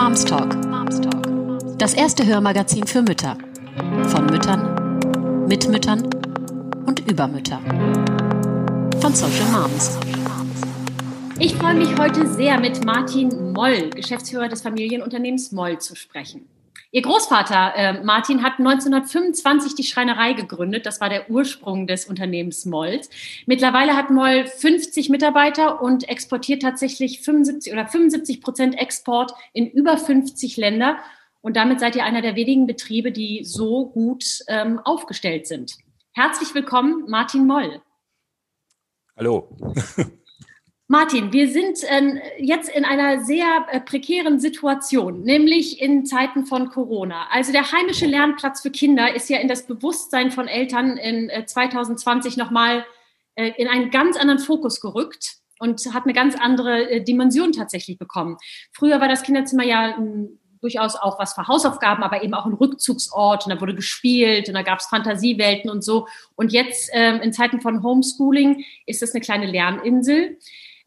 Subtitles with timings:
[0.00, 0.56] Moms Talk.
[1.76, 3.36] Das erste Hörmagazin für Mütter.
[4.06, 6.08] Von Müttern, mit Müttern
[6.86, 7.58] und über Mütter.
[9.00, 9.98] Von Social Moms.
[11.40, 16.48] Ich freue mich heute sehr, mit Martin Moll, Geschäftsführer des Familienunternehmens Moll, zu sprechen.
[16.90, 20.86] Ihr Großvater äh, Martin hat 1925 die Schreinerei gegründet.
[20.86, 23.10] Das war der Ursprung des Unternehmens Molls.
[23.46, 29.98] Mittlerweile hat Moll 50 Mitarbeiter und exportiert tatsächlich 75 oder 75 Prozent Export in über
[29.98, 30.98] 50 Länder.
[31.40, 35.76] Und damit seid ihr einer der wenigen Betriebe, die so gut ähm, aufgestellt sind.
[36.12, 37.80] Herzlich willkommen, Martin Moll.
[39.16, 39.56] Hallo.
[40.90, 46.70] Martin, wir sind äh, jetzt in einer sehr äh, prekären Situation, nämlich in Zeiten von
[46.70, 47.26] Corona.
[47.30, 51.44] Also der heimische Lernplatz für Kinder ist ja in das Bewusstsein von Eltern in äh,
[51.44, 52.86] 2020 nochmal
[53.34, 57.98] äh, in einen ganz anderen Fokus gerückt und hat eine ganz andere äh, Dimension tatsächlich
[57.98, 58.38] bekommen.
[58.72, 62.54] Früher war das Kinderzimmer ja ähm, durchaus auch was für Hausaufgaben, aber eben auch ein
[62.54, 66.08] Rückzugsort und da wurde gespielt und da gab es Fantasiewelten und so.
[66.34, 70.38] Und jetzt ähm, in Zeiten von Homeschooling ist es eine kleine Lerninsel.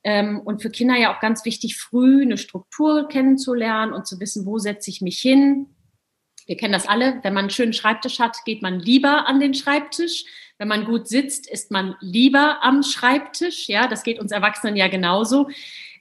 [0.04, 4.46] Ähm, und für Kinder ja auch ganz wichtig, früh eine Struktur kennenzulernen und zu wissen,
[4.46, 5.68] wo setze ich mich hin.
[6.48, 7.20] Wir kennen das alle.
[7.24, 10.26] Wenn man einen schönen Schreibtisch hat, geht man lieber an den Schreibtisch.
[10.58, 13.68] Wenn man gut sitzt, ist man lieber am Schreibtisch.
[13.68, 15.50] Ja, das geht uns Erwachsenen ja genauso.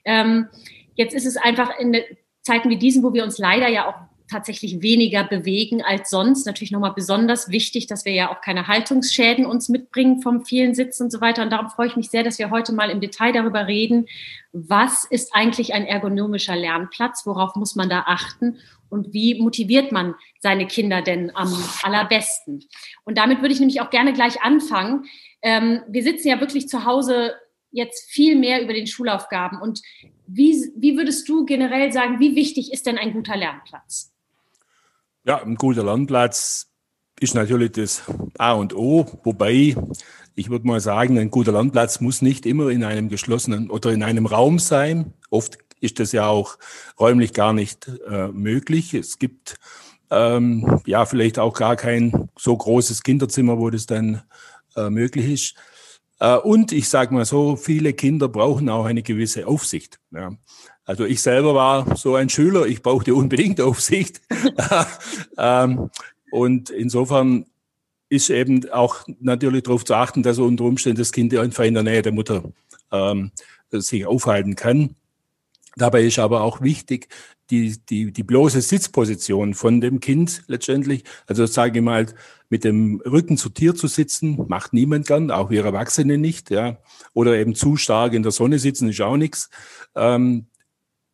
[0.03, 0.47] Ähm,
[0.95, 1.95] jetzt ist es einfach in
[2.41, 6.45] Zeiten wie diesen, wo wir uns leider ja auch tatsächlich weniger bewegen als sonst.
[6.45, 11.03] Natürlich nochmal besonders wichtig, dass wir ja auch keine Haltungsschäden uns mitbringen vom vielen Sitzen
[11.03, 11.43] und so weiter.
[11.43, 14.07] Und darum freue ich mich sehr, dass wir heute mal im Detail darüber reden,
[14.53, 18.57] was ist eigentlich ein ergonomischer Lernplatz, worauf muss man da achten
[18.89, 22.63] und wie motiviert man seine Kinder denn am allerbesten.
[23.03, 25.05] Und damit würde ich nämlich auch gerne gleich anfangen.
[25.41, 27.33] Ähm, wir sitzen ja wirklich zu Hause
[27.71, 29.59] jetzt viel mehr über den Schulaufgaben.
[29.61, 29.81] Und
[30.27, 34.10] wie, wie würdest du generell sagen, wie wichtig ist denn ein guter Lernplatz?
[35.23, 36.71] Ja, ein guter Landplatz
[37.19, 38.01] ist natürlich das
[38.39, 39.75] A und O, wobei
[40.33, 44.01] ich würde mal sagen, ein guter Landplatz muss nicht immer in einem geschlossenen oder in
[44.01, 45.13] einem Raum sein.
[45.29, 46.57] Oft ist das ja auch
[46.99, 48.95] räumlich gar nicht äh, möglich.
[48.95, 49.57] Es gibt
[50.09, 54.23] ähm, ja vielleicht auch gar kein so großes Kinderzimmer, wo das dann
[54.75, 55.55] äh, möglich ist.
[56.21, 59.99] Äh, und ich sage mal so, viele Kinder brauchen auch eine gewisse Aufsicht.
[60.11, 60.31] Ja.
[60.85, 64.21] Also ich selber war so ein Schüler, ich brauchte unbedingt Aufsicht.
[65.37, 65.89] ähm,
[66.31, 67.45] und insofern
[68.07, 71.83] ist eben auch natürlich darauf zu achten, dass unter Umständen das Kind einfach in der
[71.83, 72.43] Nähe der Mutter
[72.91, 73.31] ähm,
[73.71, 74.95] sich aufhalten kann.
[75.75, 77.07] Dabei ist aber auch wichtig,
[77.49, 82.07] die, die, die bloße Sitzposition von dem Kind letztendlich, also sage ich mal,
[82.49, 86.77] mit dem Rücken zu Tier zu sitzen, macht niemand gern, auch wir Erwachsene nicht, ja.
[87.13, 89.49] Oder eben zu stark in der Sonne sitzen ist auch nichts.
[89.95, 90.47] Ähm,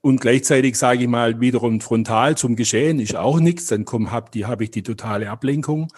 [0.02, 4.32] und gleichzeitig sage ich mal wiederum frontal zum Geschehen ist auch nichts, dann komm, hab
[4.32, 5.92] die, habe ich die totale Ablenkung.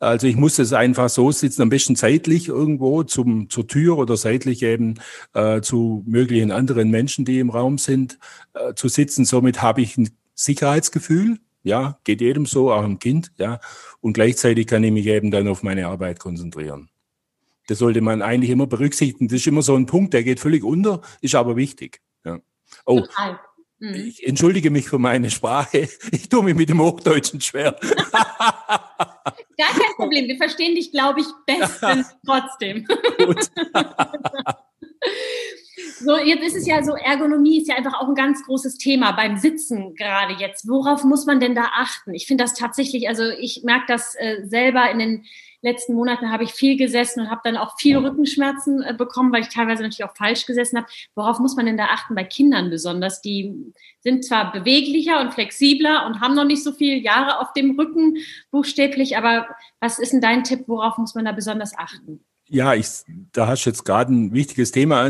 [0.00, 4.16] Also ich muss es einfach so sitzen, am besten seitlich irgendwo zum, zur Tür oder
[4.16, 4.94] seitlich eben
[5.34, 8.18] äh, zu möglichen anderen Menschen, die im Raum sind,
[8.54, 9.24] äh, zu sitzen.
[9.24, 11.38] Somit habe ich ein Sicherheitsgefühl.
[11.62, 13.30] Ja, geht jedem so, auch im Kind.
[13.38, 13.60] Ja,
[14.00, 16.88] und gleichzeitig kann ich mich eben dann auf meine Arbeit konzentrieren.
[17.68, 19.28] Das sollte man eigentlich immer berücksichtigen.
[19.28, 22.00] Das ist immer so ein Punkt, der geht völlig unter, ist aber wichtig.
[22.86, 23.38] Oh, Total.
[23.82, 23.94] Mhm.
[23.94, 25.88] Ich entschuldige mich für meine Sprache.
[26.12, 27.76] Ich tue mich mit dem Hochdeutschen schwer.
[27.82, 30.28] Gar kein Problem.
[30.28, 32.86] Wir verstehen dich, glaube ich, bestens trotzdem.
[33.18, 33.48] Gut.
[35.98, 39.12] So, jetzt ist es ja so, Ergonomie ist ja einfach auch ein ganz großes Thema
[39.12, 40.68] beim Sitzen gerade jetzt.
[40.68, 42.12] Worauf muss man denn da achten?
[42.14, 45.24] Ich finde das tatsächlich, also ich merke das äh, selber in den
[45.62, 49.42] letzten Monaten habe ich viel gesessen und habe dann auch viel Rückenschmerzen äh, bekommen, weil
[49.42, 50.88] ich teilweise natürlich auch falsch gesessen habe.
[51.14, 53.22] Worauf muss man denn da achten bei Kindern besonders?
[53.22, 57.78] Die sind zwar beweglicher und flexibler und haben noch nicht so viele Jahre auf dem
[57.78, 58.16] Rücken
[58.50, 59.46] buchstäblich, aber
[59.80, 60.64] was ist denn dein Tipp?
[60.66, 62.24] Worauf muss man da besonders achten?
[62.48, 62.86] Ja, ich,
[63.32, 65.08] da hast du jetzt gerade ein wichtiges Thema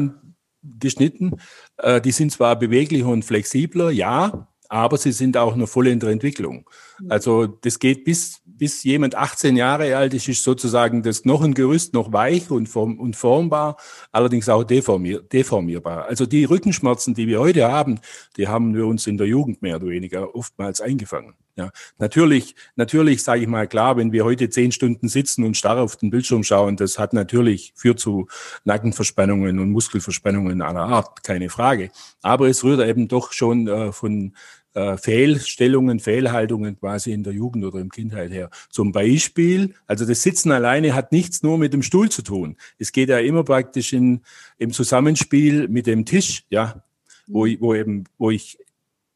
[0.63, 1.41] angeschnitten.
[1.79, 6.01] Äh, die sind zwar beweglicher und flexibler, ja, aber sie sind auch noch voll in
[6.01, 6.69] der Entwicklung.
[6.99, 7.11] Mhm.
[7.11, 12.13] Also das geht bis bis jemand 18 Jahre alt ist, ist sozusagen das Knochengerüst noch
[12.13, 13.77] weich und, form, und formbar,
[14.13, 16.05] allerdings auch deformier, deformierbar.
[16.05, 17.99] Also die Rückenschmerzen, die wir heute haben,
[18.37, 21.35] die haben wir uns in der Jugend mehr oder weniger oftmals eingefangen.
[21.57, 25.83] Ja, natürlich, natürlich sage ich mal klar, wenn wir heute zehn Stunden sitzen und starr
[25.83, 28.29] auf den Bildschirm schauen, das hat natürlich führt zu
[28.63, 31.91] Nackenverspannungen und Muskelverspannungen aller Art, keine Frage.
[32.23, 34.35] Aber es rührt eben doch schon äh, von
[34.75, 38.51] äh, Fehlstellungen, Fehlhaltungen quasi in der Jugend oder im Kindheit her.
[38.71, 42.57] Zum Beispiel, also das Sitzen alleine hat nichts nur mit dem Stuhl zu tun.
[42.79, 44.21] Es geht ja immer praktisch in,
[44.59, 46.83] im Zusammenspiel mit dem Tisch, ja,
[47.27, 48.59] wo, wo eben, wo ich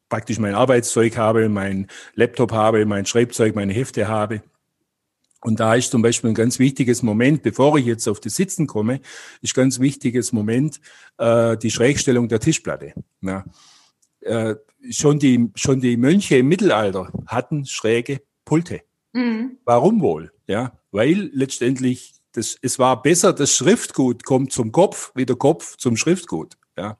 [0.09, 4.41] praktisch mein Arbeitszeug habe, mein Laptop habe, mein Schreibzeug, meine Hefte habe.
[5.41, 8.67] Und da ist zum Beispiel ein ganz wichtiges Moment, bevor ich jetzt auf das Sitzen
[8.67, 9.01] komme,
[9.41, 10.79] ist ganz wichtiges Moment
[11.17, 12.93] äh, die Schrägstellung der Tischplatte.
[13.21, 13.45] Ja.
[14.27, 14.55] Äh,
[14.91, 18.81] schon, die, schon die Mönche im Mittelalter hatten schräge Pulte.
[19.13, 19.57] Mhm.
[19.65, 20.31] Warum wohl?
[20.47, 25.77] Ja, weil letztendlich das, es war besser, das Schriftgut kommt zum Kopf, wie der Kopf
[25.77, 26.57] zum Schriftgut.
[26.77, 26.97] Ja.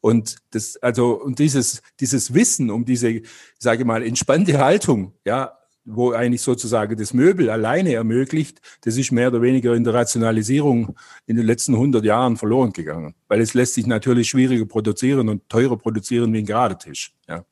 [0.00, 3.22] Und das, also, und dieses, dieses Wissen um diese,
[3.58, 9.28] sage mal, entspannte Haltung, ja, wo eigentlich sozusagen das Möbel alleine ermöglicht, das ist mehr
[9.28, 10.96] oder weniger in der Rationalisierung
[11.26, 15.48] in den letzten 100 Jahren verloren gegangen, weil es lässt sich natürlich schwieriger produzieren und
[15.48, 17.14] teurer produzieren wie ein Geradetisch.
[17.28, 17.44] Ja.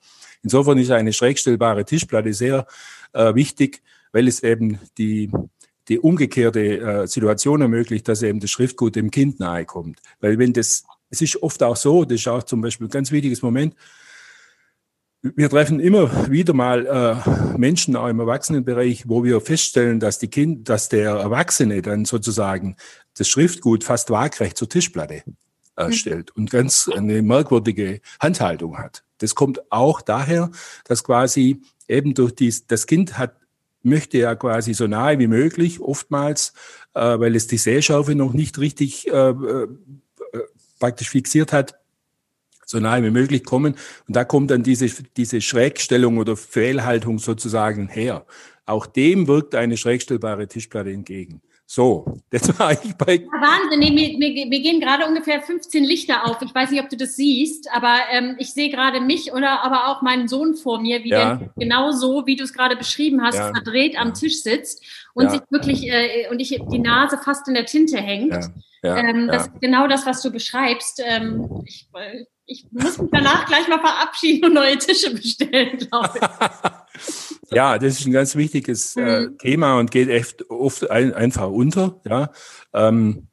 [0.43, 2.67] Insofern ist eine schrägstellbare Tischplatte sehr
[3.13, 3.83] äh, wichtig,
[4.13, 5.31] weil es eben die,
[5.89, 10.01] die umgekehrte äh, Situation ermöglicht, dass eben das Schriftgut dem Kind nahe kommt.
[10.21, 13.13] Weil wenn das, es ist oft auch so, das ist auch zum Beispiel ein ganz
[13.13, 13.75] wichtiges Moment,
[15.25, 20.29] wir treffen immer wieder mal äh, Menschen auch im Erwachsenenbereich, wo wir feststellen, dass die
[20.29, 22.77] Kind, dass der Erwachsene dann sozusagen
[23.17, 25.23] das Schriftgut fast waagrecht zur Tischplatte
[25.77, 25.93] äh, mhm.
[25.93, 29.03] stellt und ganz eine merkwürdige Handhaltung hat.
[29.19, 30.51] Das kommt auch daher,
[30.85, 33.37] dass quasi eben durch dies, das Kind hat
[33.87, 36.55] möchte ja quasi so nahe wie möglich, oftmals,
[36.95, 39.69] äh, weil es die Sehschaufe noch nicht richtig äh, äh,
[40.79, 41.75] praktisch fixiert hat,
[42.75, 43.75] so nahe wie möglich kommen.
[44.07, 48.27] Und da kommt dann diese, diese Schrägstellung oder Fehlhaltung sozusagen her.
[48.67, 51.41] Auch dem wirkt eine schrägstellbare Tischplatte entgegen.
[51.67, 53.17] So, das war ich bei.
[53.17, 56.43] Ja, Wahnsinn, nee, mir, mir, mir, gehen gerade ungefähr 15 Lichter auf.
[56.43, 59.89] Ich weiß nicht, ob du das siehst, aber ähm, ich sehe gerade mich oder aber
[59.89, 61.37] auch meinen Sohn vor mir, wie ja.
[61.37, 63.51] der genau so, wie du es gerade beschrieben hast, ja.
[63.51, 64.83] verdreht am Tisch sitzt
[65.15, 68.51] und sich wirklich äh, und ich die Nase fast in der Tinte hängt.
[68.85, 71.03] Ähm, das ist genau das, was du beschreibst.
[71.05, 76.11] Ähm, ich, äh, ich muss mich danach gleich mal verabschieden und neue Tische bestellen, glaube
[76.21, 77.51] ich.
[77.51, 79.39] ja, das ist ein ganz wichtiges äh, mhm.
[79.39, 82.01] Thema und geht echt oft ein, einfach unter.
[82.05, 82.31] Ja.
[82.73, 83.29] Ähm,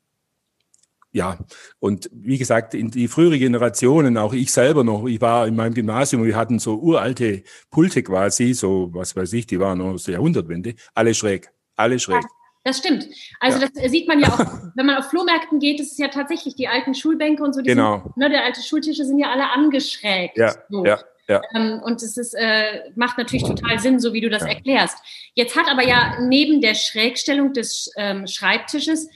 [1.13, 1.39] ja,
[1.79, 5.73] und wie gesagt, in die frühere Generationen, auch ich selber noch, ich war in meinem
[5.73, 10.03] Gymnasium, wir hatten so uralte Pulte quasi, so was weiß ich, die waren noch aus
[10.03, 12.23] der Jahrhundertwende, alle schräg, alle schräg.
[12.63, 13.07] Das stimmt.
[13.39, 13.67] Also ja.
[13.73, 14.39] das sieht man ja auch,
[14.75, 17.61] wenn man auf Flohmärkten geht, ist es ja tatsächlich die alten Schulbänke und so.
[17.61, 18.01] Die genau.
[18.03, 20.37] Sind, ne, der alte Schultische sind ja alle angeschrägt.
[20.37, 20.85] Ja, so.
[20.85, 20.99] ja.
[21.27, 21.41] Ja.
[21.55, 24.49] Ähm, und es ist, äh, macht natürlich total Sinn, so wie du das ja.
[24.49, 24.97] erklärst.
[25.33, 29.07] Jetzt hat aber ja neben der Schrägstellung des ähm, Schreibtisches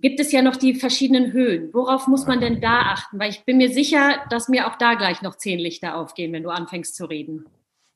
[0.00, 1.72] gibt es ja noch die verschiedenen Höhen.
[1.72, 3.18] Worauf muss man denn da achten?
[3.18, 6.42] Weil ich bin mir sicher, dass mir auch da gleich noch zehn Lichter aufgehen, wenn
[6.42, 7.46] du anfängst zu reden.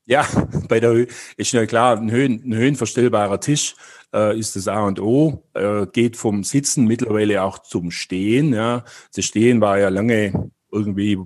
[0.06, 0.26] Ja,
[0.68, 3.74] bei der Höhe ist ja klar, ein, Höhen, ein höhenverstellbarer Tisch
[4.14, 8.52] äh, ist das A und O, äh, geht vom Sitzen mittlerweile auch zum Stehen.
[8.52, 8.84] Ja.
[9.14, 11.18] Das Stehen war ja lange irgendwie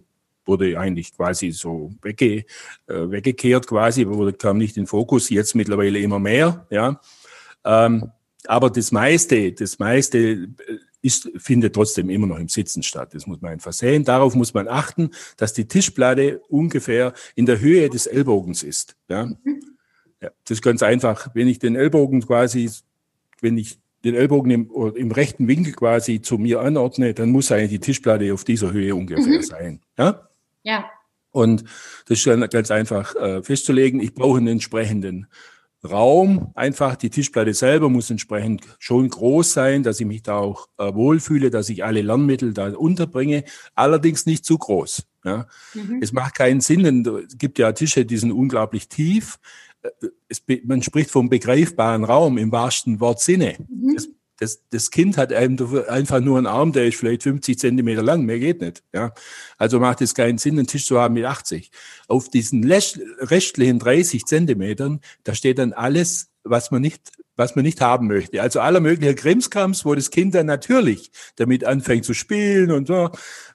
[0.45, 2.45] wurde eigentlich quasi so wegge,
[2.87, 7.01] äh, weggekehrt quasi, wurde, kam nicht in Fokus, jetzt mittlerweile immer mehr, ja.
[7.65, 8.11] Ähm,
[8.47, 10.49] aber das meiste, das meiste äh,
[11.01, 13.15] ist, findet trotzdem immer noch im Sitzen statt.
[13.15, 14.05] Das muss man einfach sehen.
[14.05, 18.97] Darauf muss man achten, dass die Tischplatte ungefähr in der Höhe des Ellbogens ist.
[19.09, 19.27] Ja.
[19.27, 19.72] Mhm.
[20.23, 21.31] Ja, das ist ganz einfach.
[21.35, 22.71] Wenn ich den Ellbogen quasi,
[23.41, 27.71] wenn ich den Ellbogen im, im rechten Winkel quasi zu mir anordne, dann muss eigentlich
[27.71, 29.43] die Tischplatte auf dieser Höhe ungefähr mhm.
[29.43, 29.81] sein.
[29.99, 30.29] Ja?
[30.63, 30.85] Ja.
[31.33, 31.65] Und
[32.07, 34.01] das ist dann ganz einfach äh, festzulegen.
[34.01, 35.27] Ich brauche einen entsprechenden
[35.85, 36.53] Raum.
[36.55, 40.95] Einfach die Tischplatte selber muss entsprechend schon groß sein, dass ich mich da auch äh,
[40.95, 43.45] wohlfühle, dass ich alle Lernmittel da unterbringe.
[43.75, 45.05] Allerdings nicht zu groß.
[45.25, 45.47] Ja.
[45.75, 45.99] Mhm.
[46.01, 49.39] Es macht keinen Sinn, es gibt ja Tische, die sind unglaublich tief
[50.65, 53.57] man spricht vom begreifbaren Raum im wahrsten Wortsinne.
[53.69, 53.95] Mhm.
[53.95, 54.09] Das,
[54.39, 58.41] das, das, Kind hat einfach nur einen Arm, der ist vielleicht 50 Zentimeter lang, mehr
[58.41, 58.83] geht nicht.
[58.93, 59.13] Ja?
[59.57, 61.71] Also macht es keinen Sinn, einen Tisch zu haben mit 80.
[62.09, 67.81] Auf diesen restlichen 30 Zentimetern, da steht dann alles, was man nicht was man nicht
[67.81, 68.43] haben möchte.
[68.43, 73.11] Also aller mögliche Krimskrams, wo das Kind dann natürlich damit anfängt zu spielen und so,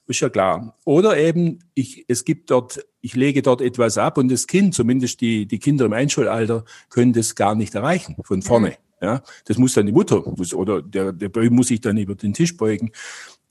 [0.07, 0.75] ist ja klar.
[0.85, 5.21] Oder eben, ich, es gibt dort, ich lege dort etwas ab und das Kind, zumindest
[5.21, 8.77] die, die Kinder im Einschulalter, können das gar nicht erreichen von vorne.
[8.99, 12.33] Ja, das muss dann die Mutter, muss, oder der, der muss sich dann über den
[12.33, 12.91] Tisch beugen.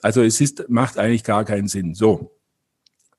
[0.02, 1.94] Also es ist, macht eigentlich gar keinen Sinn.
[1.94, 2.36] So.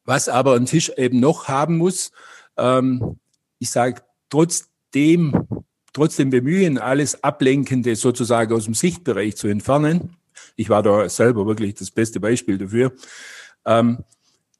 [0.03, 2.11] Was aber ein Tisch eben noch haben muss,
[2.57, 3.17] ähm,
[3.59, 5.47] ich sage, trotzdem
[5.97, 10.15] trotzdem bemühen, alles Ablenkende sozusagen aus dem Sichtbereich zu entfernen.
[10.55, 12.93] Ich war da selber wirklich das beste Beispiel dafür.
[13.65, 14.03] Ähm,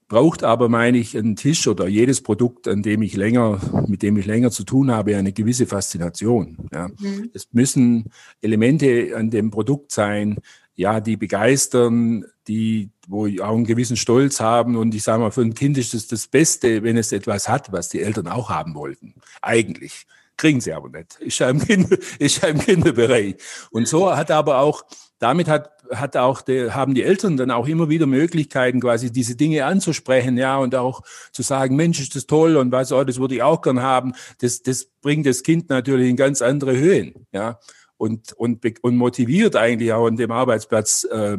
[0.08, 4.18] braucht aber, meine ich, ein Tisch oder jedes Produkt, an dem ich länger, mit dem
[4.18, 6.58] ich länger zu tun habe, eine gewisse Faszination.
[6.74, 6.88] Ja.
[6.88, 7.30] Mhm.
[7.36, 8.06] Es müssen
[8.42, 10.38] Elemente an dem Produkt sein,
[10.74, 14.76] ja, die begeistern, die, wo auch einen gewissen Stolz haben.
[14.76, 17.72] Und ich sage mal, für ein Kind ist es das Beste, wenn es etwas hat,
[17.72, 19.14] was die Eltern auch haben wollten.
[19.44, 20.08] Eigentlich.
[20.38, 21.18] Kriegen sie aber nicht.
[21.20, 23.36] Ist ja im, kind, ist ja im Kinderbereich.
[23.72, 24.84] Und so hat aber auch,
[25.20, 29.36] damit hat, hat auch die, haben die Eltern dann auch immer wieder Möglichkeiten, quasi diese
[29.36, 31.02] Dinge anzusprechen, ja, und auch
[31.32, 34.14] zu sagen, Mensch, ist das toll und was, oh, das würde ich auch gern haben.
[34.40, 37.60] Das, das bringt das Kind natürlich in ganz andere Höhen, ja
[37.98, 41.38] und, und, und motiviert eigentlich auch an dem Arbeitsplatz äh,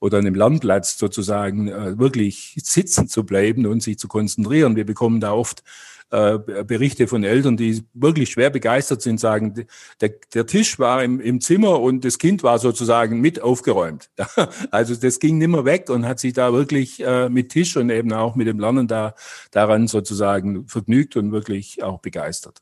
[0.00, 4.76] oder an dem Lernplatz sozusagen äh, wirklich sitzen zu bleiben und sich zu konzentrieren.
[4.76, 5.62] Wir bekommen da oft
[6.10, 9.66] äh, Berichte von Eltern, die wirklich schwer begeistert sind, sagen,
[10.00, 14.10] der, der Tisch war im, im Zimmer und das Kind war sozusagen mit aufgeräumt.
[14.70, 18.12] also das ging nimmer weg und hat sich da wirklich äh, mit Tisch und eben
[18.12, 19.14] auch mit dem Lernen da
[19.50, 22.60] daran sozusagen vergnügt und wirklich auch begeistert.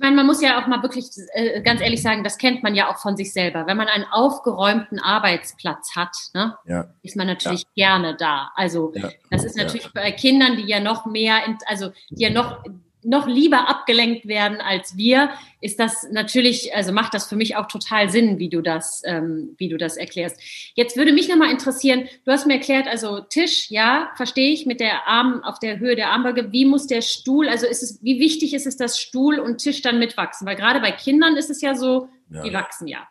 [0.00, 2.74] Ich meine, man muss ja auch mal wirklich äh, ganz ehrlich sagen, das kennt man
[2.74, 3.66] ja auch von sich selber.
[3.66, 6.86] Wenn man einen aufgeräumten Arbeitsplatz hat, ne, ja.
[7.02, 7.98] ist man natürlich ja.
[7.98, 8.50] gerne da.
[8.54, 9.10] Also ja.
[9.30, 12.64] das ist natürlich bei Kindern, die ja noch mehr, in, also die ja noch
[13.02, 15.30] noch lieber abgelenkt werden als wir,
[15.60, 19.54] ist das natürlich, also macht das für mich auch total Sinn, wie du das, ähm,
[19.58, 20.40] wie du das erklärst.
[20.74, 24.80] Jetzt würde mich nochmal interessieren, du hast mir erklärt, also Tisch, ja, verstehe ich, mit
[24.80, 28.18] der Arm, auf der Höhe der Armbeuge, wie muss der Stuhl, also ist es, wie
[28.18, 30.46] wichtig ist es, dass Stuhl und Tisch dann mitwachsen?
[30.46, 32.42] Weil gerade bei Kindern ist es ja so, ja.
[32.42, 33.06] die wachsen ja.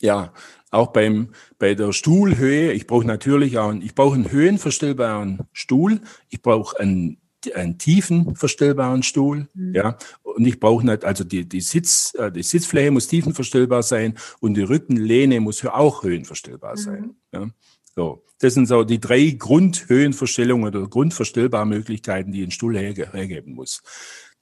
[0.00, 0.32] Ja,
[0.70, 6.42] auch beim, bei der Stuhlhöhe, ich brauche natürlich auch, ich brauche einen höhenverstellbaren Stuhl, ich
[6.42, 7.18] brauche einen
[7.52, 9.74] einen tiefen verstellbaren Stuhl, mhm.
[9.74, 9.98] ja.
[10.22, 14.54] Und ich brauche nicht, also die, die Sitz, äh, die Sitzfläche muss tiefenverstellbar sein und
[14.54, 16.78] die Rückenlehne muss auch höhenverstellbar mhm.
[16.78, 17.16] sein.
[17.32, 17.48] Ja.
[17.94, 18.24] So.
[18.40, 23.80] Das sind so die drei Grundhöhenverstellungen oder Grundverstellbarmöglichkeiten, die ein Stuhl hergeben muss.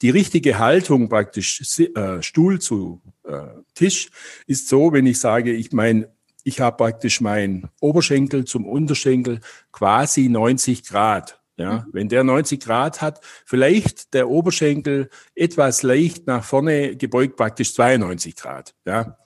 [0.00, 3.42] Die richtige Haltung praktisch äh, Stuhl zu äh,
[3.74, 4.10] Tisch
[4.46, 6.08] ist so, wenn ich sage, ich meine,
[6.42, 9.40] ich habe praktisch meinen Oberschenkel zum Unterschenkel
[9.70, 11.84] quasi 90 Grad ja, mhm.
[11.92, 18.36] wenn der 90 Grad hat, vielleicht der Oberschenkel etwas leicht nach vorne gebeugt, praktisch 92
[18.36, 18.74] Grad.
[18.84, 19.18] Ja,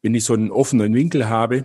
[0.00, 1.62] wenn ich so einen offenen Winkel habe,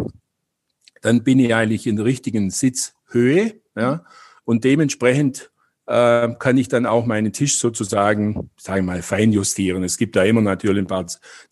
[1.01, 3.62] dann bin ich eigentlich in der richtigen Sitzhöhe.
[3.75, 4.03] Ja,
[4.43, 5.51] und dementsprechend
[5.86, 9.83] äh, kann ich dann auch meinen Tisch sozusagen, sagen wir mal, fein justieren.
[9.83, 11.05] Es gibt da immer natürlich ein paar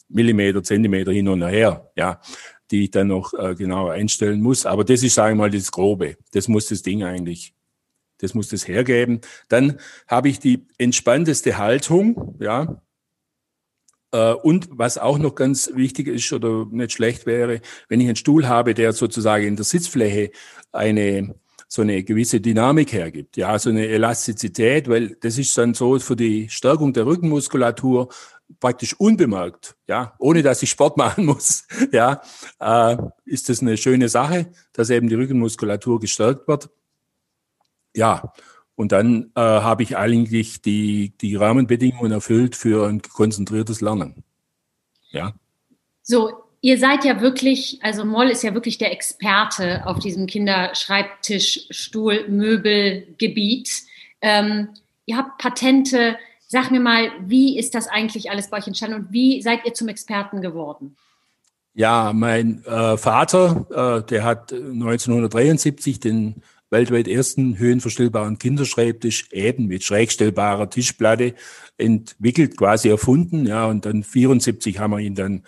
[0.10, 1.92] Millimeter, Zentimeter hin und her.
[1.96, 2.20] Ja,
[2.72, 4.66] die ich dann noch äh, genau einstellen muss.
[4.66, 6.18] Aber das ist, sagen wir mal, das Grobe.
[6.32, 7.55] Das muss das Ding eigentlich
[8.20, 9.22] das muss das hergeben.
[9.50, 12.82] Dann habe ich die entspannteste Haltung, ja.
[14.12, 18.16] Äh, und was auch noch ganz wichtig ist oder nicht schlecht wäre, wenn ich einen
[18.16, 20.32] Stuhl habe, der sozusagen in der Sitzfläche
[20.72, 21.36] eine
[21.68, 26.16] so eine gewisse Dynamik hergibt, ja, so eine Elastizität, weil das ist dann so für
[26.16, 28.10] die Stärkung der Rückenmuskulatur
[28.60, 32.22] praktisch unbemerkt, ja, ohne dass ich Sport machen muss, ja,
[32.60, 36.70] äh, ist das eine schöne Sache, dass eben die Rückenmuskulatur gestärkt wird
[37.96, 38.34] ja,
[38.76, 44.24] und dann äh, habe ich eigentlich die, die Rahmenbedingungen erfüllt für ein konzentriertes Lernen.
[45.12, 45.34] Ja.
[46.04, 51.68] So, ihr seid ja wirklich, also Moll ist ja wirklich der Experte auf diesem Kinderschreibtisch,
[51.70, 53.70] Stuhl, Möbelgebiet.
[54.22, 54.70] Ähm,
[55.06, 56.18] ihr habt Patente.
[56.48, 59.74] Sag mir mal, wie ist das eigentlich alles bei euch entstanden und wie seid ihr
[59.74, 60.96] zum Experten geworden?
[61.74, 63.66] Ja, mein äh, Vater,
[64.04, 71.36] äh, der hat 1973 den weltweit ersten höhenverstellbaren Kinderschreibtisch eben mit schrägstellbarer Tischplatte
[71.78, 73.46] entwickelt, quasi erfunden.
[73.46, 75.44] Ja, und dann 74 haben wir ihn dann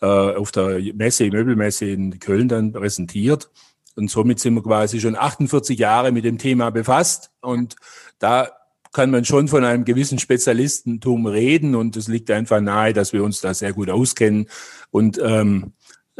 [0.00, 3.50] äh, auf der Messe, Möbelmesse in Köln dann präsentiert.
[3.96, 7.30] Und somit sind wir quasi schon 48 Jahre mit dem Thema befasst.
[7.40, 7.76] Und
[8.18, 8.50] da
[8.92, 11.74] kann man schon von einem gewissen Spezialistentum reden.
[11.74, 14.48] Und es liegt einfach nahe, dass wir uns da sehr gut auskennen.
[14.90, 15.72] Und ähm,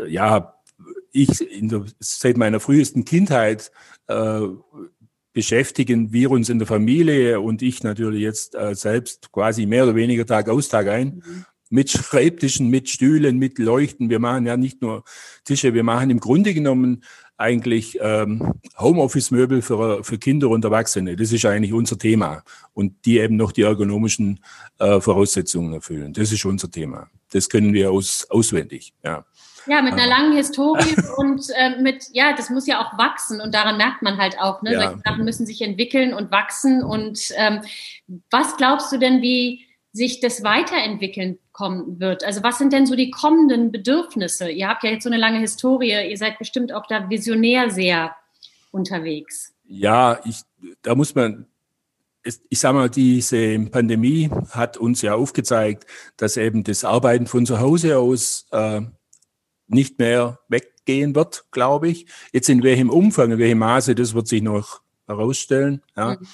[0.07, 0.55] ja,
[1.13, 3.71] ich in der, seit meiner frühesten Kindheit
[4.09, 4.41] äh,
[5.33, 9.95] beschäftigen wir uns in der Familie und ich natürlich jetzt äh, selbst quasi mehr oder
[9.95, 11.23] weniger Tag aus, Tag ein.
[11.27, 11.45] Mhm.
[11.69, 14.09] Mit Schreibtischen, mit Stühlen, mit Leuchten.
[14.09, 15.05] Wir machen ja nicht nur
[15.45, 17.03] Tische, wir machen im Grunde genommen
[17.37, 21.17] eigentlich ähm, Homeoffice-Möbel für, für Kinder und Erwachsene.
[21.17, 22.43] Das ist eigentlich unser Thema.
[22.73, 24.41] Und die eben noch die ergonomischen
[24.79, 26.13] äh, Voraussetzungen erfüllen.
[26.15, 27.11] Das ist unser Thema.
[27.33, 28.95] Das können wir aus, auswendig.
[29.05, 29.27] Ja.
[29.67, 33.55] Ja, mit einer langen Historie und äh, mit, ja, das muss ja auch wachsen und
[33.55, 34.73] daran merkt man halt auch, ne?
[34.73, 34.81] Ja.
[34.83, 36.83] Solche Sachen müssen sich entwickeln und wachsen.
[36.83, 37.61] Und ähm,
[38.31, 42.25] was glaubst du denn, wie sich das weiterentwickeln kommen wird?
[42.25, 44.51] Also was sind denn so die kommenden Bedürfnisse?
[44.51, 48.15] Ihr habt ja jetzt so eine lange Historie, ihr seid bestimmt auch da visionär sehr
[48.71, 49.55] unterwegs.
[49.65, 50.41] Ja, ich,
[50.83, 51.47] da muss man
[52.49, 57.61] ich sage mal, diese Pandemie hat uns ja aufgezeigt, dass eben das Arbeiten von zu
[57.61, 58.83] Hause aus äh,
[59.69, 62.07] nicht mehr weggehen wird, glaube ich.
[62.33, 65.83] Jetzt in welchem Umfang, in welchem Maße, das wird sich noch herausstellen.
[65.97, 66.17] Ja.
[66.17, 66.27] Mhm.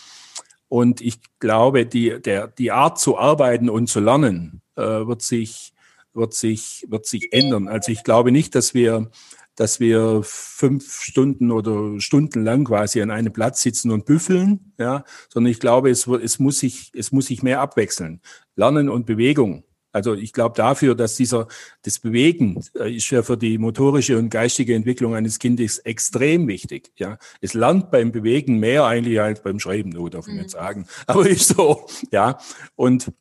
[0.69, 5.73] Und ich glaube, die, der, die Art zu arbeiten und zu lernen äh, wird sich
[6.15, 7.69] wird sich wird sich ändern.
[7.69, 9.11] Also ich glaube nicht, dass wir
[9.55, 15.51] dass wir fünf Stunden oder stundenlang quasi an einem Platz sitzen und büffeln, ja, sondern
[15.51, 18.21] ich glaube, es, es muss sich es muss sich mehr abwechseln.
[18.57, 21.47] Lernen und Bewegung also ich glaube dafür, dass dieser,
[21.83, 26.93] das Bewegen äh, ist ja für die motorische und geistige Entwicklung eines Kindes extrem wichtig.
[26.97, 30.41] Ja, es lernt beim Bewegen mehr eigentlich als beim Schreiben, nur darf ich mhm.
[30.41, 30.87] nicht sagen.
[31.07, 32.39] Aber ist so, ja.
[32.75, 33.13] Und,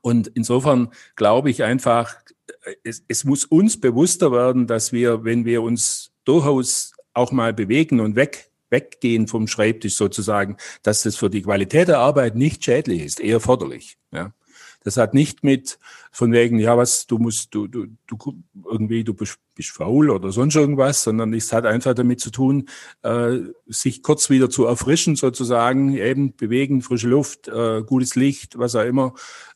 [0.00, 2.16] und insofern glaube ich einfach,
[2.64, 7.52] äh, es, es muss uns bewusster werden, dass wir, wenn wir uns durchaus auch mal
[7.52, 12.64] bewegen und weg weggehen vom Schreibtisch sozusagen, dass das für die Qualität der Arbeit nicht
[12.64, 13.96] schädlich ist, eher förderlich.
[14.12, 14.32] Ja.
[14.86, 15.80] Das hat nicht mit
[16.12, 18.16] von wegen, ja, was, du musst, du, du, du
[18.70, 22.68] irgendwie, du bist, bist faul oder sonst irgendwas, sondern es hat einfach damit zu tun,
[23.02, 28.76] äh, sich kurz wieder zu erfrischen sozusagen, eben bewegen, frische Luft, äh, gutes Licht, was
[28.76, 29.14] auch immer,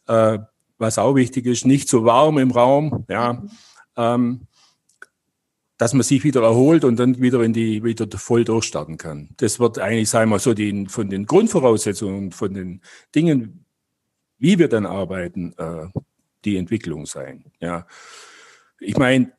[0.08, 0.40] äh,
[0.78, 3.40] was auch wichtig ist, nicht so warm im Raum, ja.
[3.96, 4.48] Ähm,
[5.78, 9.28] dass man sich wieder erholt und dann wieder in die wieder voll durchstarten kann.
[9.36, 12.80] Das wird eigentlich, sagen wir so, die, von den Grundvoraussetzungen, von den
[13.14, 13.64] Dingen,
[14.40, 15.86] wie wir dann arbeiten, äh,
[16.44, 17.44] die Entwicklung sein.
[17.60, 17.86] Ja.
[18.80, 19.32] Ich meine,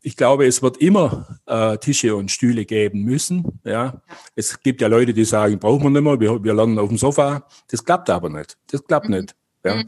[0.00, 3.60] ich glaube, es wird immer äh, Tische und Stühle geben müssen.
[3.62, 4.02] Ja.
[4.34, 6.98] Es gibt ja Leute, die sagen, brauchen wir nicht mehr, wir, wir lernen auf dem
[6.98, 7.46] Sofa.
[7.68, 8.56] Das klappt aber nicht.
[8.70, 9.16] Das klappt mhm.
[9.16, 9.36] nicht.
[9.64, 9.74] Ja.
[9.76, 9.86] Mhm.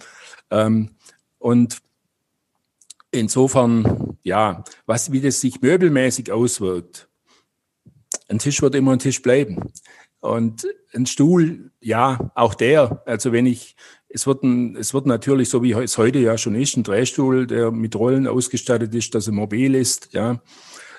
[0.50, 0.90] Ähm,
[1.38, 1.78] und
[3.10, 7.08] insofern, ja, was, wie das sich möbelmäßig auswirkt,
[8.28, 9.72] ein Tisch wird immer ein Tisch bleiben.
[10.20, 13.02] Und ein Stuhl, ja, auch der.
[13.06, 13.76] Also wenn ich,
[14.08, 17.46] es wird, ein, es wird natürlich, so wie es heute ja schon ist, ein Drehstuhl,
[17.46, 20.40] der mit Rollen ausgestattet ist, dass er mobil ist, ja.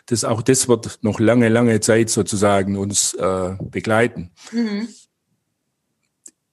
[0.05, 4.31] Das, auch das wird noch lange, lange Zeit sozusagen uns äh, begleiten.
[4.51, 4.87] Mhm.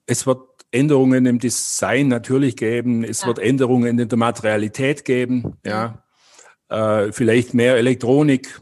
[0.05, 3.03] Es wird Änderungen im Design natürlich geben.
[3.03, 3.27] Es ja.
[3.27, 6.03] wird Änderungen in der Materialität geben, ja.
[6.69, 8.59] Äh, vielleicht mehr Elektronik,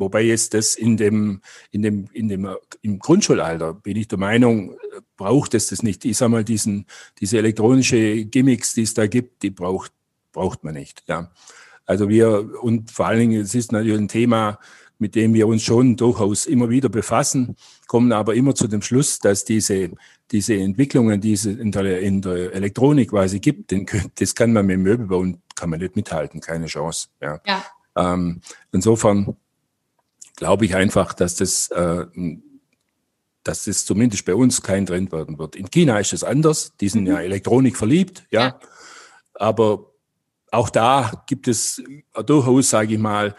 [0.00, 2.48] Wobei jetzt das in dem, in dem, in dem,
[2.82, 4.76] im Grundschulalter bin ich der Meinung,
[5.16, 6.04] braucht es das nicht.
[6.06, 6.86] Ich sag mal, diesen,
[7.20, 9.92] diese elektronische Gimmicks, die es da gibt, die braucht,
[10.32, 11.30] braucht man nicht, ja.
[11.84, 14.58] Also wir, und vor allen Dingen, es ist natürlich ein Thema,
[14.98, 17.56] mit dem wir uns schon durchaus immer wieder befassen,
[17.88, 19.90] kommen aber immer zu dem Schluss, dass diese,
[20.30, 23.86] diese Entwicklungen, die es in der, in der Elektronik quasi gibt, den,
[24.18, 25.24] das kann man mit dem Möbelbau
[25.56, 27.08] kann man nicht mithalten, keine Chance.
[27.20, 27.40] Ja.
[27.44, 27.64] ja.
[27.96, 28.40] Ähm,
[28.72, 29.36] insofern
[30.40, 32.06] glaube ich einfach, dass das, äh,
[33.44, 35.54] dass das zumindest bei uns kein Trend werden wird.
[35.54, 36.72] In China ist es anders.
[36.80, 37.08] Die sind mhm.
[37.08, 38.40] ja Elektronik verliebt, ja.
[38.40, 38.60] ja.
[39.34, 39.92] Aber
[40.50, 41.82] auch da gibt es
[42.26, 43.36] durchaus, sage ich mal,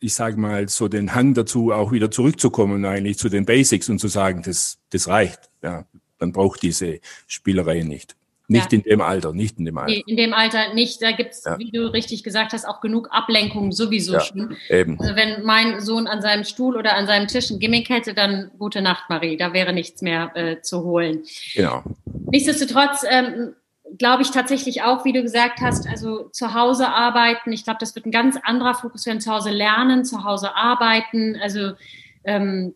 [0.00, 3.98] ich sage mal, so den Hang dazu, auch wieder zurückzukommen eigentlich zu den Basics und
[3.98, 5.50] zu sagen, das, das reicht.
[5.62, 5.84] Ja,
[6.18, 8.16] man braucht diese Spielerei nicht.
[8.52, 8.78] Nicht ja.
[8.78, 9.92] in dem Alter, nicht in dem Alter.
[9.92, 11.02] Nee, in dem Alter nicht.
[11.02, 11.58] Da gibt es, ja.
[11.58, 14.56] wie du richtig gesagt hast, auch genug Ablenkungen sowieso ja, schon.
[14.68, 15.00] Eben.
[15.00, 18.50] Also wenn mein Sohn an seinem Stuhl oder an seinem Tisch ein Gimmick hätte, dann
[18.58, 19.36] gute Nacht, Marie.
[19.36, 21.22] Da wäre nichts mehr äh, zu holen.
[21.54, 21.82] Genau.
[22.30, 23.54] Nichtsdestotrotz ähm,
[23.98, 27.52] glaube ich tatsächlich auch, wie du gesagt hast, also zu Hause arbeiten.
[27.52, 29.20] Ich glaube, das wird ein ganz anderer Fokus werden.
[29.20, 31.38] Zu Hause lernen, zu Hause arbeiten.
[31.42, 31.72] Also
[32.24, 32.74] ähm,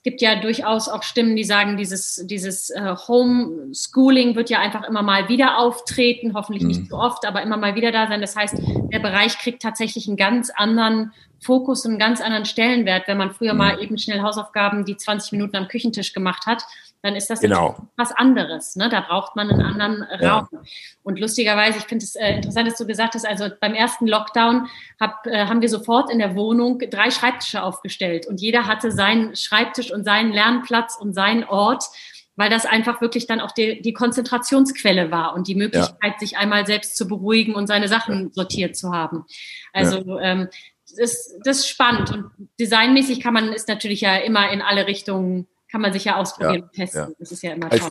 [0.00, 4.82] es gibt ja durchaus auch Stimmen, die sagen, dieses, dieses äh, Homeschooling wird ja einfach
[4.84, 6.86] immer mal wieder auftreten, hoffentlich nicht mhm.
[6.86, 8.22] so oft, aber immer mal wieder da sein.
[8.22, 8.54] Das heißt,
[8.90, 13.32] der Bereich kriegt tatsächlich einen ganz anderen Fokus und einen ganz anderen Stellenwert, wenn man
[13.32, 13.58] früher mhm.
[13.58, 16.64] mal eben schnell Hausaufgaben, die 20 Minuten am Küchentisch gemacht hat
[17.02, 17.76] dann ist das genau.
[17.96, 18.76] was anderes.
[18.76, 18.88] Ne?
[18.88, 20.48] Da braucht man einen anderen Raum.
[20.52, 20.60] Ja.
[21.02, 24.68] Und lustigerweise, ich finde es äh, interessant, dass du gesagt hast, also beim ersten Lockdown
[25.00, 29.34] hab, äh, haben wir sofort in der Wohnung drei Schreibtische aufgestellt und jeder hatte seinen
[29.34, 31.84] Schreibtisch und seinen Lernplatz und seinen Ort
[32.36, 36.18] weil das einfach wirklich dann auch die, die Konzentrationsquelle war und die Möglichkeit, ja.
[36.18, 39.26] sich einmal selbst zu beruhigen und seine Sachen sortiert zu haben.
[39.74, 40.20] Also ja.
[40.20, 40.48] ähm,
[40.96, 45.46] das, das ist spannend und designmäßig kann man ist natürlich ja immer in alle Richtungen
[45.70, 47.00] kann man sich ja ausprobieren ja, und testen.
[47.00, 47.08] Ja.
[47.18, 47.78] Das ist ja immer toll.
[47.78, 47.90] Also,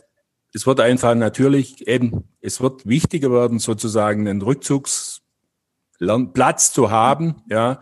[0.52, 7.80] es wird einfach natürlich eben, es wird wichtiger werden, sozusagen einen Rückzugsplatz zu haben, ja,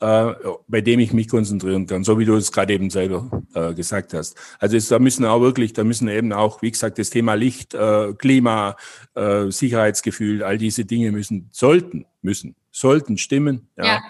[0.00, 0.32] äh,
[0.68, 4.14] bei dem ich mich konzentrieren kann, so wie du es gerade eben selber äh, gesagt
[4.14, 4.36] hast.
[4.58, 7.74] Also es, da müssen auch wirklich, da müssen eben auch, wie gesagt, das Thema Licht,
[7.74, 8.76] äh, Klima,
[9.14, 13.84] äh, Sicherheitsgefühl, all diese Dinge müssen, sollten, müssen, sollten stimmen, ja.
[13.84, 14.02] ja.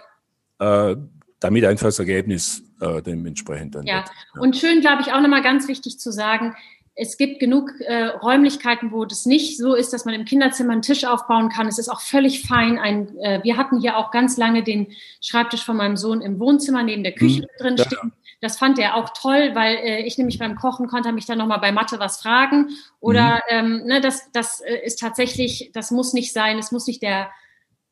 [0.64, 0.96] Äh,
[1.40, 3.86] damit einfach das Ergebnis äh, dementsprechend dann.
[3.86, 4.08] Ja, wird.
[4.34, 4.40] ja.
[4.40, 6.54] und schön, glaube ich, auch nochmal ganz wichtig zu sagen,
[6.96, 10.82] es gibt genug äh, Räumlichkeiten, wo das nicht so ist, dass man im Kinderzimmer einen
[10.82, 11.66] Tisch aufbauen kann.
[11.66, 12.78] Es ist auch völlig fein.
[12.78, 14.86] Ein, äh, wir hatten hier auch ganz lange den
[15.20, 17.84] Schreibtisch von meinem Sohn im Wohnzimmer neben der Küche hm, drin ja.
[17.84, 18.12] stehen.
[18.40, 21.60] Das fand er auch toll, weil äh, ich nämlich beim Kochen konnte mich dann nochmal
[21.60, 22.70] bei Mathe was fragen.
[23.00, 23.40] Oder mhm.
[23.48, 27.28] ähm, ne, das, das äh, ist tatsächlich, das muss nicht sein, es muss nicht der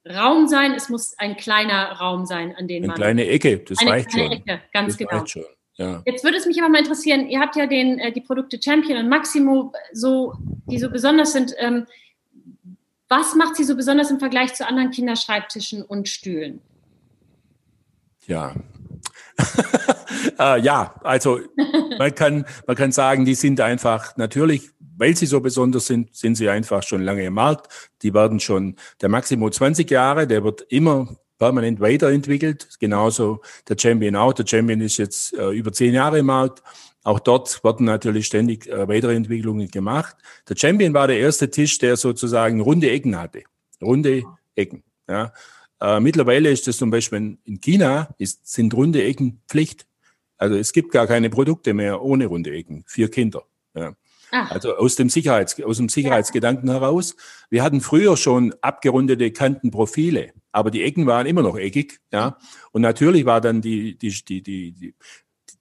[0.09, 2.97] Raum sein, es muss ein kleiner Raum sein, an dem eine man.
[2.97, 4.33] Eine kleine Ecke, das eine reicht schon.
[4.33, 5.25] Ecke, ganz das genau.
[5.77, 6.03] Ja.
[6.05, 8.99] Jetzt würde es mich aber mal interessieren, ihr habt ja den, äh, die Produkte Champion
[8.99, 10.35] und Maximo, so,
[10.67, 11.55] die so besonders sind.
[11.59, 11.87] Ähm,
[13.09, 16.61] was macht sie so besonders im Vergleich zu anderen Kinderschreibtischen und Stühlen?
[18.27, 18.55] Ja.
[20.39, 21.41] äh, ja, also
[21.99, 26.37] man kann, man kann sagen, die sind einfach natürlich, weil sie so besonders sind, sind
[26.37, 27.69] sie einfach schon lange im Markt.
[28.03, 32.69] Die werden schon, der Maximo 20 Jahre, der wird immer permanent weiterentwickelt.
[32.79, 34.33] Genauso der Champion auch.
[34.33, 36.63] Der Champion ist jetzt äh, über zehn Jahre im Markt.
[37.03, 40.17] Auch dort werden natürlich ständig äh, Weiterentwicklungen gemacht.
[40.49, 43.43] Der Champion war der erste Tisch, der sozusagen runde Ecken hatte.
[43.83, 44.23] Runde
[44.55, 44.85] Ecken.
[45.09, 45.33] Ja.
[45.81, 49.87] Äh, mittlerweile ist das zum Beispiel in China, ist, sind runde Ecken Pflicht.
[50.39, 53.43] Also es gibt gar keine Produkte mehr ohne runde Ecken für Kinder.
[53.75, 53.95] Ja.
[54.33, 56.75] Also aus dem, Sicherheits, aus dem Sicherheitsgedanken ja.
[56.75, 57.17] heraus.
[57.51, 62.01] Wir hatten früher schon abgerundete Kantenprofile, aber die Ecken waren immer noch eckig.
[62.11, 62.39] Ja.
[62.73, 64.95] Und natürlich war dann die, die, die, die, die,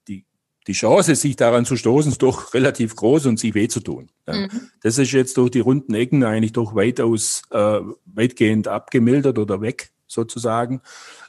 [0.08, 0.26] die,
[0.68, 4.10] die Chance, sich daran zu stoßen, doch relativ groß und sich weh zu tun.
[4.26, 4.36] Ja.
[4.36, 4.50] Mhm.
[4.82, 9.92] Das ist jetzt durch die runden Ecken eigentlich doch weitaus äh, weitgehend abgemildert oder weg
[10.08, 10.82] sozusagen.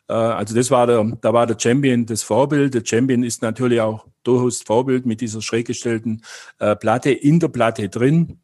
[0.09, 2.75] Äh, also das war der, da war der Champion das Vorbild.
[2.75, 6.23] Der Champion ist natürlich auch durchaus Vorbild mit dieser schräg gestellten
[6.59, 8.39] äh, Platte in der Platte drin.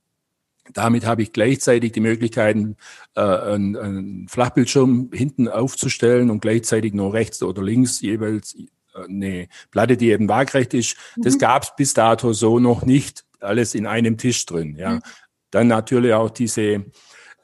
[0.74, 2.76] Damit habe ich gleichzeitig die Möglichkeiten,
[3.14, 8.66] äh, einen, einen Flachbildschirm hinten aufzustellen und gleichzeitig nur rechts oder links jeweils äh,
[9.04, 10.96] eine Platte, die eben waagrecht ist.
[11.16, 11.22] Mhm.
[11.22, 13.24] Das gab es bis dato so noch nicht.
[13.40, 14.76] Alles in einem Tisch drin.
[14.76, 14.96] Ja.
[14.96, 15.00] Mhm.
[15.50, 16.84] Dann natürlich auch diese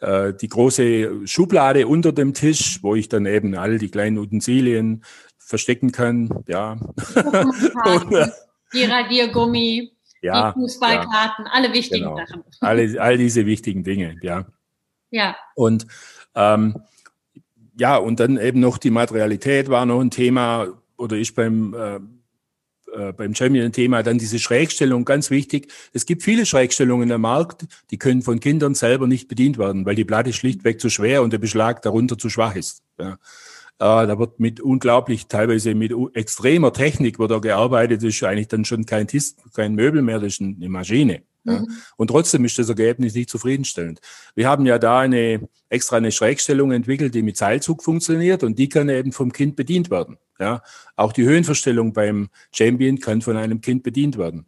[0.05, 5.05] äh, die große Schublade unter dem Tisch, wo ich dann eben all die kleinen Utensilien
[5.39, 6.45] verstecken kann.
[6.47, 6.73] Ja.
[6.73, 8.33] Und,
[8.73, 12.17] die Radiergummi, ja, die Fußballkarten, ja, alle wichtigen genau.
[12.17, 12.45] Sachen.
[12.61, 14.47] Alle, all diese wichtigen Dinge, ja.
[15.11, 15.37] Ja.
[15.55, 15.87] Und
[16.35, 16.83] ähm,
[17.79, 22.01] ja, und dann eben noch die Materialität war noch ein Thema, oder ich beim äh,
[22.97, 25.73] äh, beim Champion-Thema dann diese Schrägstellung, ganz wichtig.
[25.93, 29.95] Es gibt viele Schrägstellungen im Markt, die können von Kindern selber nicht bedient werden, weil
[29.95, 32.83] die Platte schlichtweg zu schwer und der Beschlag darunter zu schwach ist.
[32.99, 33.19] Ja.
[33.79, 38.49] Äh, da wird mit unglaublich, teilweise mit extremer Technik wird da gearbeitet, das ist eigentlich
[38.49, 41.23] dann schon kein Tist, kein Möbel mehr, das ist eine Maschine.
[41.45, 41.61] Ja.
[41.61, 41.69] Mhm.
[41.97, 44.01] Und trotzdem ist das Ergebnis nicht zufriedenstellend.
[44.35, 48.69] Wir haben ja da eine extra eine Schrägstellung entwickelt, die mit Seilzug funktioniert und die
[48.69, 50.19] kann eben vom Kind bedient werden.
[50.39, 50.63] Ja.
[50.97, 54.47] Auch die Höhenverstellung beim Champion kann von einem Kind bedient werden.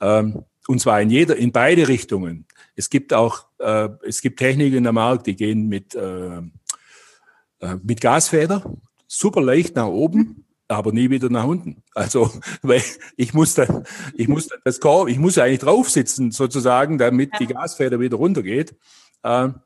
[0.00, 2.46] Ähm, und zwar in jeder, in beide Richtungen.
[2.76, 7.76] Es gibt auch, äh, es gibt Techniken in der Markt, die gehen mit, äh, äh
[7.82, 8.64] mit Gasfeder,
[9.06, 11.82] super leicht nach oben aber nie wieder nach unten.
[11.94, 12.30] Also,
[12.62, 12.82] weil
[13.16, 17.30] ich muss dann, ich muss dann das Korb, ich muss eigentlich drauf sitzen sozusagen, damit
[17.32, 17.38] ja.
[17.38, 18.76] die Gasfeder wieder runtergeht.
[19.22, 19.56] Ähm,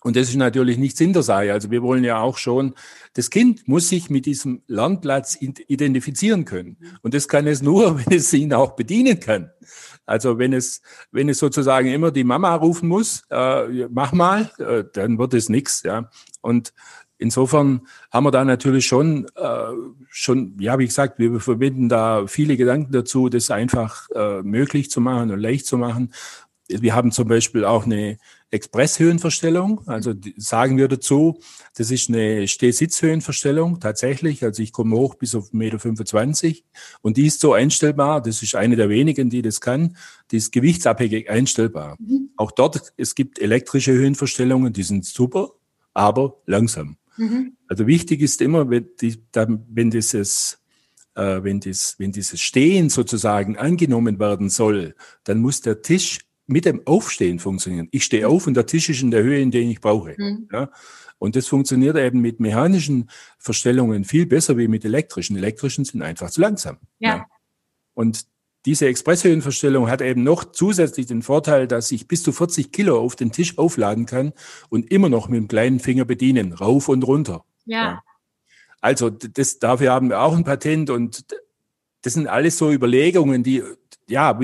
[0.00, 1.52] und das ist natürlich nicht Sinn der Sache.
[1.52, 2.74] Also wir wollen ja auch schon,
[3.14, 6.76] das Kind muss sich mit diesem Lernplatz identifizieren können.
[7.02, 9.50] Und das kann es nur, wenn es ihn auch bedienen kann.
[10.06, 14.84] Also wenn es, wenn es sozusagen immer die Mama rufen muss, äh, mach mal, äh,
[14.92, 15.82] dann wird es nichts.
[15.82, 16.10] Ja.
[16.40, 16.72] Und
[17.18, 19.72] insofern haben wir da natürlich schon, äh,
[20.08, 25.00] schon, ja, wie gesagt, wir verbinden da viele Gedanken dazu, das einfach äh, möglich zu
[25.00, 26.12] machen und leicht zu machen.
[26.68, 28.18] Wir haben zum Beispiel auch eine
[28.50, 31.38] Expresshöhenverstellung, also sagen wir dazu,
[31.76, 36.60] das ist eine Steh-Sitz-Höhenverstellung tatsächlich, also ich komme hoch bis auf 1,25 Meter
[37.02, 39.96] und die ist so einstellbar, das ist eine der wenigen, die das kann,
[40.30, 41.96] die ist gewichtsabhängig einstellbar.
[41.98, 42.30] Mhm.
[42.36, 45.50] Auch dort, es gibt elektrische Höhenverstellungen, die sind super,
[45.92, 46.96] aber langsam.
[47.18, 47.56] Mhm.
[47.66, 50.58] Also wichtig ist immer, wenn, die, wenn dieses
[51.18, 56.64] äh, wenn, das, wenn dieses Stehen sozusagen angenommen werden soll, dann muss der Tisch mit
[56.64, 57.88] dem Aufstehen funktionieren.
[57.90, 60.14] Ich stehe auf und der Tisch ist in der Höhe, in der ich brauche.
[60.16, 60.48] Mhm.
[60.52, 60.70] Ja?
[61.18, 65.36] Und das funktioniert eben mit mechanischen Verstellungen viel besser wie mit elektrischen.
[65.36, 66.78] Elektrischen sind einfach zu langsam.
[67.00, 67.16] Ja.
[67.16, 67.26] ja?
[67.94, 68.26] Und
[68.68, 73.16] diese Expresshöhenverstellung hat eben noch zusätzlich den Vorteil, dass ich bis zu 40 Kilo auf
[73.16, 74.34] den Tisch aufladen kann
[74.68, 77.46] und immer noch mit dem kleinen Finger bedienen, rauf und runter.
[77.64, 77.82] Ja.
[77.82, 78.02] ja.
[78.82, 81.24] Also das, dafür haben wir auch ein Patent und
[82.02, 83.62] das sind alles so Überlegungen, die,
[84.06, 84.38] ja,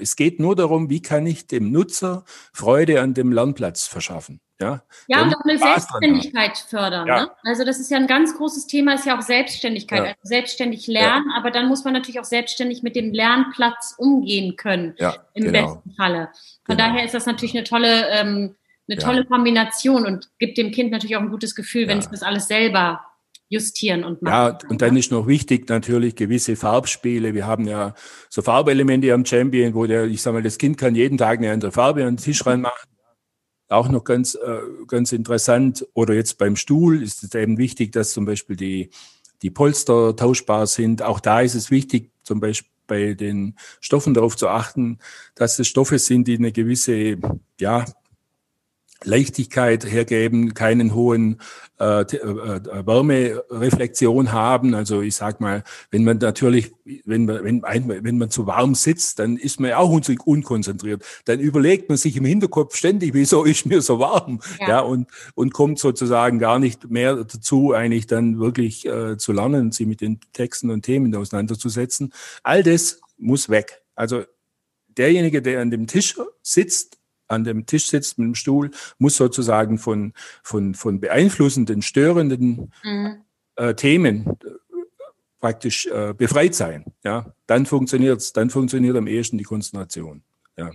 [0.00, 4.40] es geht nur darum, wie kann ich dem Nutzer Freude an dem Lernplatz verschaffen.
[4.60, 7.06] Ja, ja und auch eine Selbstständigkeit fördern.
[7.06, 7.22] Ja.
[7.22, 7.30] Ne?
[7.44, 10.04] Also das ist ja ein ganz großes Thema, ist ja auch Selbstständigkeit, ja.
[10.06, 11.36] also selbstständig lernen, ja.
[11.36, 14.94] aber dann muss man natürlich auch selbstständig mit dem Lernplatz umgehen können,
[15.34, 15.74] im genau.
[15.74, 16.28] besten Falle.
[16.64, 16.88] Von genau.
[16.88, 18.56] daher ist das natürlich eine tolle, ähm,
[18.88, 22.22] eine tolle Kombination und gibt dem Kind natürlich auch ein gutes Gefühl, wenn es das
[22.22, 23.02] alles selber
[23.48, 24.58] justieren und machen.
[24.62, 27.34] Ja, und dann ist noch wichtig natürlich gewisse Farbspiele.
[27.34, 27.94] Wir haben ja
[28.28, 31.52] so Farbelemente am Champion, wo der, ich sag mal, das Kind kann jeden Tag eine
[31.52, 32.95] andere Farbe an den Tisch reinmachen.
[33.68, 35.86] Auch noch ganz, äh, ganz interessant.
[35.94, 38.90] Oder jetzt beim Stuhl ist es eben wichtig, dass zum Beispiel die,
[39.42, 41.02] die Polster tauschbar sind.
[41.02, 44.98] Auch da ist es wichtig, zum Beispiel bei den Stoffen darauf zu achten,
[45.34, 47.16] dass es Stoffe sind, die eine gewisse,
[47.60, 47.84] ja,
[49.04, 51.40] Leichtigkeit hergeben, keinen hohen
[51.78, 54.74] äh, äh, äh, Wärmereflexion haben.
[54.74, 56.72] Also ich sag mal, wenn man natürlich,
[57.04, 59.90] wenn man, wenn, wenn man zu warm sitzt, dann ist man auch
[60.24, 61.04] unkonzentriert.
[61.26, 64.40] Dann überlegt man sich im Hinterkopf ständig, wieso ist mir so warm?
[64.58, 69.32] Ja, ja und, und kommt sozusagen gar nicht mehr dazu, eigentlich dann wirklich äh, zu
[69.32, 72.12] lernen, sich mit den Texten und Themen auseinanderzusetzen.
[72.42, 73.82] All das muss weg.
[73.94, 74.24] Also
[74.96, 76.96] derjenige, der an dem Tisch sitzt,
[77.28, 80.12] an dem Tisch sitzt mit dem Stuhl, muss sozusagen von,
[80.42, 83.22] von, von beeinflussenden, störenden mhm.
[83.56, 84.50] äh, Themen äh,
[85.40, 86.84] praktisch äh, befreit sein.
[87.04, 90.22] Ja, dann funktioniert's, dann funktioniert am ehesten die Konzentration.
[90.56, 90.70] Ja.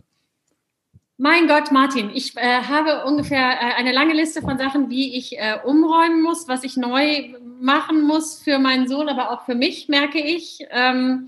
[1.18, 5.38] Mein Gott, Martin, ich äh, habe ungefähr äh, eine lange Liste von Sachen, wie ich
[5.38, 9.88] äh, umräumen muss, was ich neu machen muss für meinen Sohn, aber auch für mich,
[9.88, 10.66] merke ich.
[10.72, 11.28] Ähm,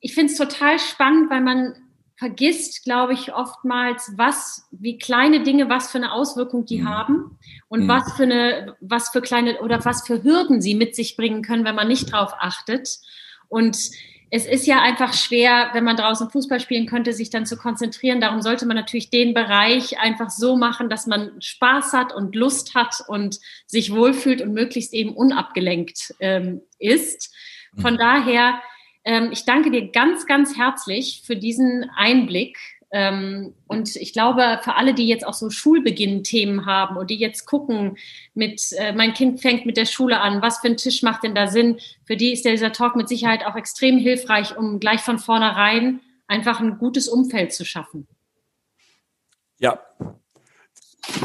[0.00, 1.74] ich finde es total spannend, weil man
[2.20, 6.88] vergisst, glaube ich, oftmals, was, wie kleine Dinge, was für eine Auswirkung die mhm.
[6.90, 7.88] haben und mhm.
[7.88, 11.64] was für eine, was für kleine oder was für Hürden sie mit sich bringen können,
[11.64, 12.98] wenn man nicht drauf achtet.
[13.48, 13.78] Und
[14.30, 18.20] es ist ja einfach schwer, wenn man draußen Fußball spielen könnte, sich dann zu konzentrieren.
[18.20, 22.74] Darum sollte man natürlich den Bereich einfach so machen, dass man Spaß hat und Lust
[22.74, 27.34] hat und sich wohlfühlt und möglichst eben unabgelenkt ähm, ist.
[27.80, 27.98] Von mhm.
[27.98, 28.60] daher
[29.32, 32.58] ich danke dir ganz, ganz herzlich für diesen Einblick.
[32.92, 37.46] Ähm, und ich glaube, für alle, die jetzt auch so Schulbeginn-Themen haben und die jetzt
[37.46, 37.96] gucken,
[38.34, 41.34] mit äh, mein Kind fängt mit der Schule an, was für ein Tisch macht denn
[41.34, 41.78] da Sinn?
[42.04, 46.60] Für die ist dieser Talk mit Sicherheit auch extrem hilfreich, um gleich von vornherein einfach
[46.60, 48.08] ein gutes Umfeld zu schaffen.
[49.58, 49.78] Ja,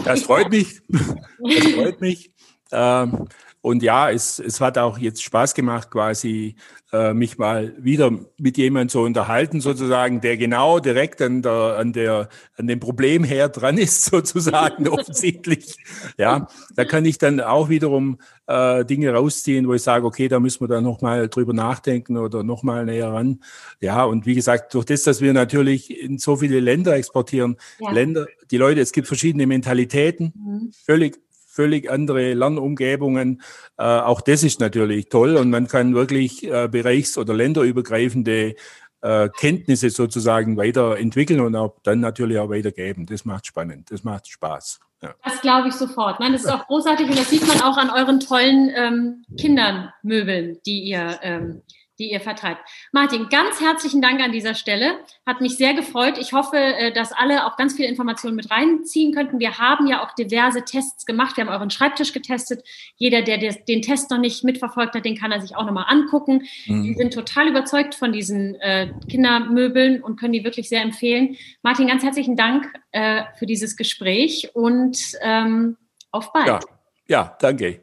[0.04, 0.82] das freut mich.
[1.38, 2.32] Das freut mich.
[2.72, 3.28] Ähm,
[3.66, 6.56] und ja, es, es hat auch jetzt Spaß gemacht, quasi
[6.94, 11.92] äh, mich mal wieder mit jemandem zu unterhalten, sozusagen, der genau direkt an der, an
[11.92, 15.78] der, an dem Problem her dran ist, sozusagen, offensichtlich.
[16.16, 20.40] Ja, da kann ich dann auch wiederum äh, Dinge rausziehen, wo ich sage, okay, da
[20.40, 23.40] müssen wir dann nochmal drüber nachdenken oder nochmal näher ran.
[23.82, 27.90] Ja, und wie gesagt, durch das, dass wir natürlich in so viele Länder exportieren, ja.
[27.90, 30.72] Länder, die Leute, es gibt verschiedene Mentalitäten, mhm.
[30.86, 31.26] völlig
[31.56, 33.42] völlig andere Lernumgebungen.
[33.78, 38.56] Äh, auch das ist natürlich toll und man kann wirklich äh, bereichs- oder länderübergreifende
[39.02, 43.06] äh, Kenntnisse sozusagen weiterentwickeln und auch dann natürlich auch weitergeben.
[43.06, 44.80] Das macht spannend, das macht Spaß.
[45.24, 46.20] Das glaube ich sofort.
[46.20, 50.60] Nein, das ist auch großartig und das sieht man auch an euren tollen ähm, Kindernmöbeln,
[50.66, 51.62] die ihr ähm,
[52.00, 52.62] die ihr vertreibt.
[52.92, 55.00] Martin, ganz herzlichen Dank an dieser Stelle.
[55.26, 56.18] Hat mich sehr gefreut.
[56.20, 59.40] Ich hoffe, äh, dass alle auch ganz viele Informationen mit reinziehen könnten.
[59.40, 61.38] Wir haben ja auch diverse Tests gemacht.
[61.38, 62.64] Wir haben euren Schreibtisch getestet.
[62.98, 66.44] Jeder, der den Test noch nicht mitverfolgt hat, den kann er sich auch nochmal angucken.
[66.66, 66.84] Mhm.
[66.84, 71.38] Wir sind total überzeugt von diesen äh, Kindermöbeln und können die wirklich sehr empfehlen.
[71.64, 75.78] Martin, ganz herzlichen Dank äh, für dieses Gespräch und ähm,
[76.12, 76.48] auf bald.
[76.48, 76.60] Ja,
[77.08, 77.82] ja danke.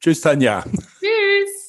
[0.00, 0.62] Tschüss, Tanja.
[0.62, 1.59] Tschüss.